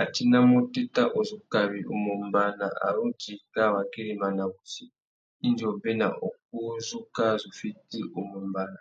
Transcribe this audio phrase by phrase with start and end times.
[0.00, 4.84] A tinamú otéta uzu kawi u mù ombāna a ru djï kā wa güirimana wussi
[5.46, 8.80] indi obéna ukú u zu kā zu fiti u mù ombāna.